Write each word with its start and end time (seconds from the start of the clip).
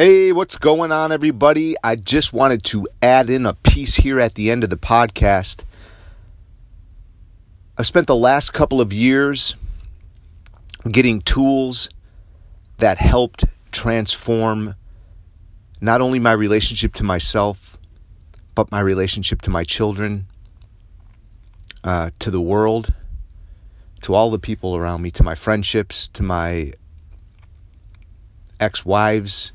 Hey, 0.00 0.30
what's 0.30 0.56
going 0.56 0.92
on, 0.92 1.10
everybody? 1.10 1.74
I 1.82 1.96
just 1.96 2.32
wanted 2.32 2.62
to 2.66 2.86
add 3.02 3.28
in 3.30 3.44
a 3.46 3.54
piece 3.54 3.96
here 3.96 4.20
at 4.20 4.36
the 4.36 4.48
end 4.48 4.62
of 4.62 4.70
the 4.70 4.76
podcast. 4.76 5.64
I 7.76 7.82
spent 7.82 8.06
the 8.06 8.14
last 8.14 8.52
couple 8.52 8.80
of 8.80 8.92
years 8.92 9.56
getting 10.88 11.20
tools 11.20 11.88
that 12.76 12.98
helped 12.98 13.42
transform 13.72 14.76
not 15.80 16.00
only 16.00 16.20
my 16.20 16.30
relationship 16.30 16.92
to 16.92 17.02
myself, 17.02 17.76
but 18.54 18.70
my 18.70 18.78
relationship 18.78 19.42
to 19.42 19.50
my 19.50 19.64
children, 19.64 20.28
uh, 21.82 22.10
to 22.20 22.30
the 22.30 22.40
world, 22.40 22.94
to 24.02 24.14
all 24.14 24.30
the 24.30 24.38
people 24.38 24.76
around 24.76 25.02
me, 25.02 25.10
to 25.10 25.24
my 25.24 25.34
friendships, 25.34 26.06
to 26.06 26.22
my 26.22 26.70
ex 28.60 28.86
wives 28.86 29.52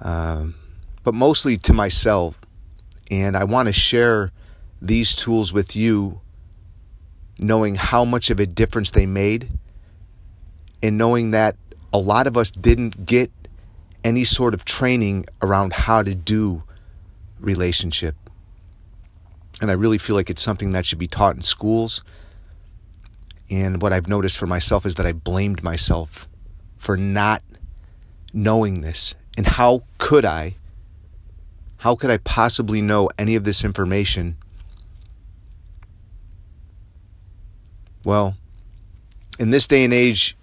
um, 0.00 0.54
but 1.02 1.14
mostly 1.14 1.56
to 1.58 1.72
myself. 1.72 2.40
And 3.10 3.36
I 3.36 3.44
want 3.44 3.66
to 3.66 3.72
share 3.72 4.32
these 4.82 5.14
tools 5.14 5.52
with 5.52 5.76
you, 5.76 6.20
knowing 7.38 7.76
how 7.76 8.04
much 8.04 8.30
of 8.30 8.40
a 8.40 8.46
difference 8.46 8.90
they 8.90 9.06
made, 9.06 9.48
and 10.82 10.98
knowing 10.98 11.30
that 11.30 11.56
a 11.92 11.98
lot 11.98 12.26
of 12.26 12.36
us 12.36 12.50
didn't 12.50 13.06
get 13.06 13.30
any 14.04 14.24
sort 14.24 14.54
of 14.54 14.64
training 14.64 15.26
around 15.42 15.72
how 15.72 16.02
to 16.02 16.14
do 16.14 16.62
relationship. 17.40 18.14
And 19.60 19.70
I 19.70 19.74
really 19.74 19.98
feel 19.98 20.16
like 20.16 20.28
it's 20.28 20.42
something 20.42 20.72
that 20.72 20.84
should 20.84 20.98
be 20.98 21.06
taught 21.06 21.34
in 21.34 21.42
schools. 21.42 22.04
And 23.50 23.80
what 23.80 23.92
I've 23.92 24.08
noticed 24.08 24.36
for 24.36 24.46
myself 24.46 24.84
is 24.84 24.96
that 24.96 25.06
I 25.06 25.12
blamed 25.12 25.62
myself 25.62 26.28
for 26.76 26.96
not 26.96 27.42
knowing 28.32 28.80
this 28.82 29.14
and 29.36 29.46
how 29.46 29.82
could 29.98 30.24
I? 30.24 30.56
How 31.78 31.94
could 31.94 32.10
I 32.10 32.18
possibly 32.18 32.80
know 32.80 33.10
any 33.18 33.36
of 33.36 33.44
this 33.44 33.64
information? 33.64 34.36
Well, 38.04 38.36
in 39.38 39.50
this 39.50 39.66
day 39.66 39.84
and 39.84 39.92
age, 39.92 40.36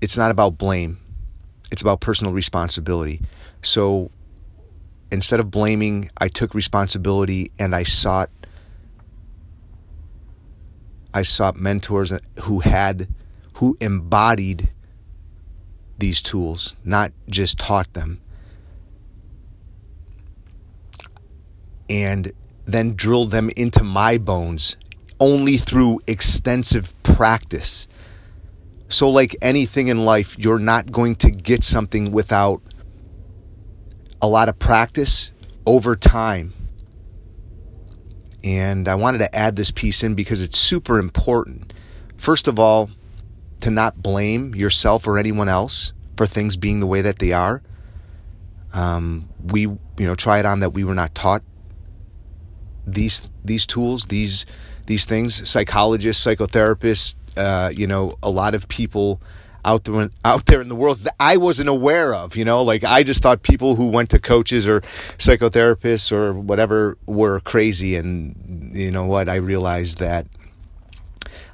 it's 0.00 0.16
not 0.16 0.30
about 0.30 0.56
blame, 0.56 0.98
it's 1.70 1.82
about 1.82 2.00
personal 2.00 2.32
responsibility. 2.32 3.20
So 3.62 4.10
instead 5.12 5.40
of 5.40 5.50
blaming, 5.50 6.10
I 6.18 6.28
took 6.28 6.54
responsibility 6.54 7.50
and 7.58 7.74
I 7.74 7.82
sought 7.82 8.30
I 11.12 11.22
sought 11.22 11.56
mentors 11.56 12.12
who 12.42 12.60
had 12.60 13.08
who 13.54 13.76
embodied 13.80 14.70
these 16.00 16.20
tools, 16.20 16.76
not 16.84 17.12
just 17.28 17.58
taught 17.58 17.92
them. 17.94 18.20
And 21.88 22.32
then 22.66 22.94
drilled 22.94 23.30
them 23.30 23.50
into 23.56 23.82
my 23.82 24.18
bones 24.18 24.76
only 25.18 25.56
through 25.56 26.00
extensive 26.06 27.00
practice. 27.02 27.86
So, 28.88 29.08
like 29.08 29.36
anything 29.42 29.88
in 29.88 30.04
life, 30.04 30.36
you're 30.38 30.58
not 30.58 30.90
going 30.90 31.14
to 31.16 31.30
get 31.30 31.62
something 31.62 32.10
without 32.10 32.62
a 34.22 34.26
lot 34.26 34.48
of 34.48 34.58
practice 34.58 35.32
over 35.66 35.94
time. 35.94 36.52
And 38.42 38.88
I 38.88 38.94
wanted 38.94 39.18
to 39.18 39.34
add 39.34 39.56
this 39.56 39.70
piece 39.70 40.02
in 40.02 40.14
because 40.14 40.42
it's 40.42 40.58
super 40.58 40.98
important. 40.98 41.72
First 42.16 42.48
of 42.48 42.58
all, 42.58 42.90
to 43.60 43.70
not 43.70 44.02
blame 44.02 44.54
yourself 44.54 45.06
or 45.06 45.18
anyone 45.18 45.48
else 45.48 45.92
for 46.16 46.26
things 46.26 46.56
being 46.56 46.80
the 46.80 46.86
way 46.86 47.02
that 47.02 47.18
they 47.18 47.32
are. 47.32 47.62
Um, 48.72 49.28
we, 49.42 49.62
you 49.62 49.80
know, 49.98 50.14
try 50.14 50.38
it 50.38 50.46
on 50.46 50.60
that 50.60 50.70
we 50.70 50.84
were 50.84 50.94
not 50.94 51.14
taught 51.14 51.42
these 52.86 53.30
these 53.44 53.66
tools, 53.66 54.06
these 54.06 54.46
these 54.86 55.04
things. 55.04 55.48
Psychologists, 55.48 56.24
psychotherapists, 56.24 57.14
uh, 57.36 57.70
you 57.74 57.86
know, 57.86 58.12
a 58.22 58.30
lot 58.30 58.54
of 58.54 58.68
people 58.68 59.20
out 59.64 59.84
there 59.84 60.08
out 60.24 60.46
there 60.46 60.60
in 60.60 60.68
the 60.68 60.76
world 60.76 60.98
that 60.98 61.14
I 61.18 61.36
wasn't 61.36 61.68
aware 61.68 62.14
of. 62.14 62.36
You 62.36 62.44
know, 62.44 62.62
like 62.62 62.84
I 62.84 63.02
just 63.02 63.22
thought 63.22 63.42
people 63.42 63.76
who 63.76 63.88
went 63.88 64.10
to 64.10 64.18
coaches 64.18 64.68
or 64.68 64.80
psychotherapists 64.80 66.12
or 66.12 66.32
whatever 66.32 66.96
were 67.06 67.40
crazy, 67.40 67.96
and 67.96 68.74
you 68.74 68.90
know 68.90 69.04
what? 69.04 69.28
I 69.28 69.36
realized 69.36 69.98
that 69.98 70.26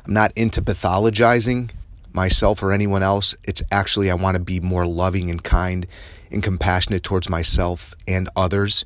I'm 0.05 0.13
not 0.13 0.33
into 0.37 0.63
pathologizing 0.63 1.71
myself 2.17 2.63
or 2.63 2.73
anyone 2.73 3.03
else. 3.03 3.37
It's 3.45 3.63
actually 3.71 4.11
I 4.11 4.15
want 4.15 4.37
to 4.37 4.43
be 4.43 4.59
more 4.59 4.87
loving 4.87 5.31
and 5.31 5.45
kind 5.45 5.87
and 6.31 6.43
compassionate 6.43 7.05
towards 7.05 7.29
myself 7.29 7.95
and 8.09 8.29
others, 8.35 8.85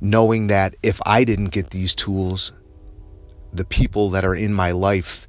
knowing 0.00 0.48
that 0.48 0.74
if 0.82 1.00
I 1.06 1.24
didn't 1.24 1.48
get 1.48 1.70
these 1.70 1.94
tools, 1.94 2.52
the 3.52 3.64
people 3.64 4.10
that 4.10 4.24
are 4.24 4.34
in 4.34 4.52
my 4.52 4.72
life, 4.72 5.26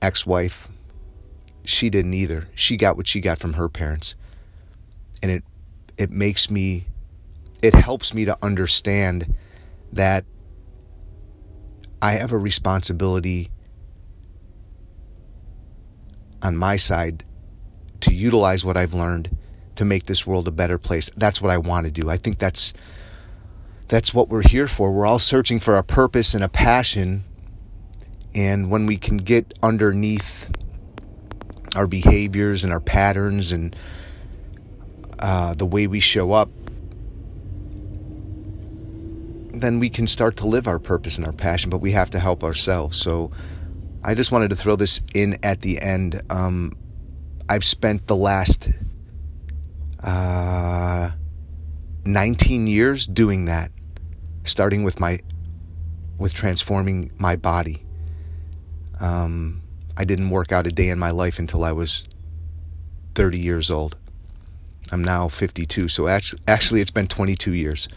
ex 0.00 0.26
wife, 0.26 0.68
she 1.64 1.90
didn't 1.90 2.14
either. 2.14 2.48
She 2.54 2.76
got 2.76 2.96
what 2.96 3.06
she 3.06 3.20
got 3.20 3.38
from 3.38 3.54
her 3.54 3.68
parents. 3.68 4.14
And 5.22 5.32
it 5.32 5.44
it 5.96 6.10
makes 6.10 6.50
me 6.50 6.86
it 7.62 7.74
helps 7.74 8.12
me 8.12 8.26
to 8.26 8.36
understand 8.42 9.34
that 9.90 10.26
I 12.02 12.12
have 12.12 12.32
a 12.32 12.38
responsibility 12.38 13.50
on 16.44 16.56
my 16.56 16.76
side 16.76 17.24
to 18.00 18.14
utilize 18.14 18.64
what 18.64 18.76
I've 18.76 18.94
learned 18.94 19.36
to 19.76 19.84
make 19.84 20.06
this 20.06 20.26
world 20.26 20.46
a 20.46 20.52
better 20.52 20.78
place. 20.78 21.10
That's 21.16 21.40
what 21.40 21.50
I 21.50 21.58
want 21.58 21.86
to 21.86 21.92
do. 21.92 22.10
I 22.10 22.16
think 22.16 22.38
that's 22.38 22.72
that's 23.88 24.14
what 24.14 24.28
we're 24.28 24.46
here 24.46 24.66
for. 24.66 24.92
We're 24.92 25.06
all 25.06 25.18
searching 25.18 25.58
for 25.58 25.76
a 25.76 25.82
purpose 25.82 26.34
and 26.34 26.42
a 26.44 26.48
passion. 26.48 27.24
And 28.34 28.70
when 28.70 28.86
we 28.86 28.96
can 28.96 29.18
get 29.18 29.54
underneath 29.62 30.50
our 31.76 31.86
behaviors 31.86 32.64
and 32.64 32.72
our 32.72 32.80
patterns 32.80 33.52
and 33.52 33.76
uh, 35.18 35.54
the 35.54 35.66
way 35.66 35.86
we 35.86 36.00
show 36.00 36.32
up, 36.32 36.50
then 39.52 39.78
we 39.78 39.88
can 39.88 40.06
start 40.06 40.36
to 40.36 40.46
live 40.46 40.66
our 40.66 40.78
purpose 40.78 41.16
and 41.16 41.26
our 41.26 41.32
passion, 41.32 41.70
but 41.70 41.78
we 41.78 41.92
have 41.92 42.10
to 42.10 42.18
help 42.18 42.42
ourselves. 42.42 42.96
So 42.96 43.30
I 44.06 44.14
just 44.14 44.30
wanted 44.30 44.50
to 44.50 44.56
throw 44.56 44.76
this 44.76 45.00
in 45.14 45.38
at 45.42 45.62
the 45.62 45.80
end. 45.80 46.20
Um, 46.28 46.72
I've 47.48 47.64
spent 47.64 48.06
the 48.06 48.14
last 48.14 48.70
uh, 50.02 51.10
19 52.04 52.66
years 52.66 53.06
doing 53.06 53.46
that, 53.46 53.72
starting 54.44 54.84
with 54.84 55.00
my 55.00 55.20
with 56.18 56.34
transforming 56.34 57.12
my 57.18 57.34
body. 57.34 57.82
Um, 59.00 59.62
I 59.96 60.04
didn't 60.04 60.30
work 60.30 60.52
out 60.52 60.66
a 60.66 60.70
day 60.70 60.90
in 60.90 60.98
my 60.98 61.10
life 61.10 61.38
until 61.38 61.64
I 61.64 61.72
was 61.72 62.04
30 63.14 63.38
years 63.38 63.70
old. 63.70 63.96
I'm 64.92 65.02
now 65.02 65.28
52, 65.28 65.88
so 65.88 66.06
actually, 66.06 66.42
actually 66.46 66.80
it's 66.82 66.90
been 66.90 67.08
22 67.08 67.52
years. 67.54 67.88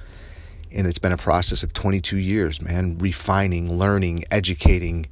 And 0.71 0.87
it's 0.87 0.99
been 0.99 1.11
a 1.11 1.17
process 1.17 1.63
of 1.63 1.73
22 1.73 2.17
years, 2.17 2.61
man, 2.61 2.97
refining, 2.97 3.77
learning, 3.77 4.23
educating, 4.31 5.07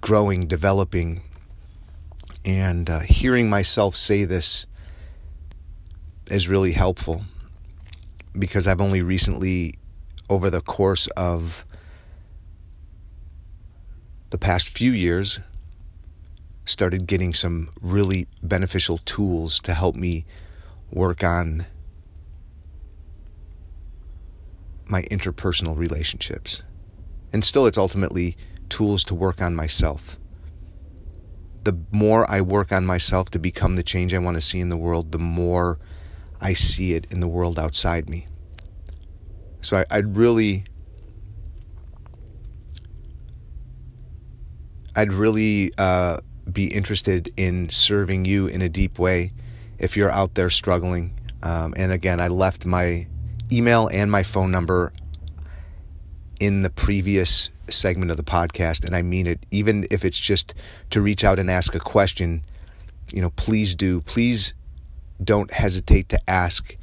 growing, 0.00 0.46
developing, 0.46 1.22
and 2.44 2.88
uh, 2.88 3.00
hearing 3.00 3.50
myself 3.50 3.94
say 3.94 4.24
this 4.24 4.66
is 6.30 6.48
really 6.48 6.72
helpful 6.72 7.24
because 8.38 8.66
I've 8.66 8.80
only 8.80 9.02
recently, 9.02 9.74
over 10.30 10.50
the 10.50 10.60
course 10.60 11.06
of 11.08 11.64
the 14.30 14.38
past 14.38 14.68
few 14.68 14.92
years, 14.92 15.40
started 16.64 17.06
getting 17.06 17.32
some 17.32 17.70
really 17.80 18.28
beneficial 18.42 18.98
tools 18.98 19.58
to 19.60 19.74
help 19.74 19.96
me 19.96 20.26
work 20.90 21.24
on 21.24 21.66
my 24.86 25.02
interpersonal 25.04 25.76
relationships. 25.76 26.62
And 27.32 27.44
still, 27.44 27.66
it's 27.66 27.78
ultimately 27.78 28.36
tools 28.68 29.04
to 29.04 29.14
work 29.14 29.40
on 29.42 29.54
myself. 29.54 30.18
The 31.64 31.78
more 31.90 32.30
I 32.30 32.40
work 32.40 32.72
on 32.72 32.86
myself 32.86 33.30
to 33.30 33.38
become 33.38 33.76
the 33.76 33.82
change 33.82 34.14
I 34.14 34.18
want 34.18 34.36
to 34.36 34.40
see 34.40 34.60
in 34.60 34.68
the 34.68 34.76
world, 34.76 35.12
the 35.12 35.18
more 35.18 35.78
I 36.40 36.52
see 36.52 36.94
it 36.94 37.06
in 37.10 37.20
the 37.20 37.28
world 37.28 37.58
outside 37.58 38.08
me. 38.08 38.26
So 39.60 39.84
I, 39.90 39.96
would 39.96 40.16
really, 40.16 40.64
I'd 44.94 45.12
really 45.12 45.72
uh, 45.76 46.18
be 46.50 46.72
interested 46.72 47.32
in 47.36 47.68
serving 47.70 48.24
you 48.24 48.46
in 48.46 48.62
a 48.62 48.68
deep 48.68 48.98
way 48.98 49.32
if 49.78 49.96
you're 49.96 50.10
out 50.10 50.34
there 50.34 50.50
struggling. 50.50 51.18
Um, 51.42 51.74
and 51.76 51.92
again, 51.92 52.20
I 52.20 52.28
left 52.28 52.66
my 52.66 53.06
email 53.52 53.88
and 53.92 54.10
my 54.10 54.22
phone 54.22 54.50
number 54.50 54.92
in 56.40 56.60
the 56.60 56.70
previous 56.70 57.50
segment 57.68 58.10
of 58.10 58.16
the 58.16 58.22
podcast, 58.22 58.84
and 58.84 58.94
I 58.94 59.02
mean 59.02 59.26
it, 59.26 59.44
even 59.50 59.86
if 59.90 60.04
it's 60.04 60.18
just 60.20 60.54
to 60.90 61.00
reach 61.00 61.24
out 61.24 61.38
and 61.38 61.50
ask 61.50 61.74
a 61.74 61.80
question, 61.80 62.42
you 63.12 63.20
know, 63.20 63.30
please 63.30 63.74
do. 63.74 64.00
Please 64.00 64.54
don't 65.22 65.52
hesitate 65.52 66.08
to 66.10 66.30
ask. 66.30 66.76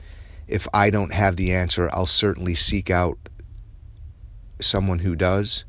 If 0.48 0.68
I 0.74 0.90
don't 0.90 1.13
have 1.13 1.38
the 1.38 1.52
answer, 1.54 1.90
I'll 1.92 2.06
certainly 2.06 2.54
seek 2.54 2.90
out 2.90 3.18
someone 4.60 5.00
who 5.00 5.16
does 5.16 5.66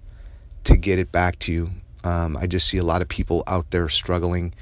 to 0.65 0.77
get 0.77 0.99
it 0.99 1.13
back 1.13 1.39
to 1.41 1.53
you. 1.53 1.71
Um, 2.05 2.37
I 2.37 2.47
just 2.47 2.69
see 2.69 2.79
a 2.79 2.85
lot 2.85 3.03
of 3.03 3.09
people 3.09 3.43
out 3.47 3.71
there 3.71 3.89
struggling 3.89 4.55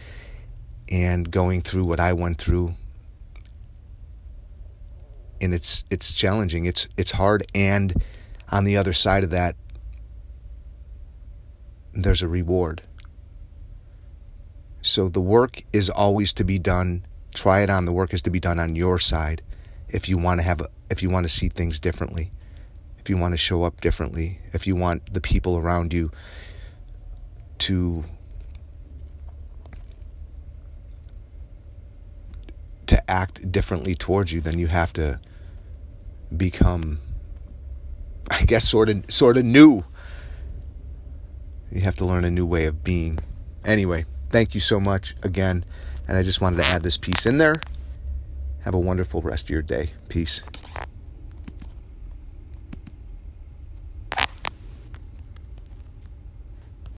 and 0.88 1.31
going 1.31 1.62
through 1.62 1.85
what 1.85 2.00
I 2.00 2.12
went 2.12 2.38
through, 2.38 2.75
and 5.41 5.53
it's 5.53 5.85
it's 5.91 6.12
challenging. 6.12 6.65
It's 6.65 6.88
it's 6.97 7.12
hard, 7.12 7.44
and 7.55 7.94
on 8.50 8.64
the 8.64 8.76
other 8.76 8.93
side 8.93 9.25
of 9.25 9.31
that, 9.31 9.56
there's 11.93 12.23
a 12.23 12.29
reward. 12.29 12.82
So 14.82 15.08
the 15.08 15.20
work 15.20 15.62
is 15.73 15.88
always 15.88 16.32
to 16.35 16.44
be 16.44 16.58
done. 16.58 17.06
Try 17.35 17.62
it 17.62 17.70
on. 17.70 17.85
The 17.85 17.93
work 17.93 18.12
is 18.12 18.23
to 18.23 18.31
be 18.31 18.41
done 18.41 18.58
on 18.58 18.76
your 18.76 18.99
side 18.99 19.43
if 19.88 20.08
you 20.08 20.19
want 20.19 20.41
to 20.41 20.44
have 20.44 20.61
a, 20.61 20.69
if 20.91 21.02
you 21.02 21.11
want 21.11 21.25
to 21.26 21.32
see 21.32 21.49
things 21.49 21.79
differently 21.79 22.32
if 23.05 23.11
you 23.11 23.19
want 23.19 23.32
to 23.32 23.37
show 23.37 23.64
up 23.64 23.82
differently, 23.82 24.38
if 24.55 24.67
you 24.67 24.75
want 24.75 25.12
the 25.12 25.20
people 25.20 25.58
around 25.58 25.93
you 25.93 26.11
to 27.58 28.02
to 32.87 33.11
act 33.11 33.52
differently 33.52 33.94
towards 33.94 34.32
you, 34.32 34.41
then 34.41 34.58
you 34.58 34.69
have 34.69 34.91
to 34.94 35.20
become 36.35 36.99
I 38.31 38.44
guess 38.44 38.69
sort 38.69 38.88
of 38.88 39.05
sort 39.09 39.37
of 39.37 39.44
new. 39.44 39.85
You 41.71 41.81
have 41.82 41.97
to 41.97 42.05
learn 42.05 42.25
a 42.25 42.31
new 42.31 42.47
way 42.47 42.67
of 42.67 42.85
being. 42.85 43.19
Anyway, 43.65 44.05
thank 44.31 44.55
you 44.55 44.61
so 44.61 44.79
much 44.79 45.15
again, 45.23 45.65
and 46.06 46.17
I 46.17 46.23
just 46.23 46.41
wanted 46.41 46.59
to 46.59 46.67
add 46.67 46.82
this 46.82 46.99
piece 46.99 47.26
in 47.26 47.38
there. 47.38 47.56
Have 48.61 48.75
a 48.75 48.79
wonderful 48.79 49.21
rest 49.23 49.44
of 49.47 49.50
your 49.50 49.62
day. 49.62 49.91
Peace. 50.09 50.43